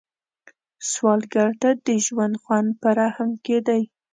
[0.89, 3.81] سوالګر ته د ژوند خوند په رحم کې دی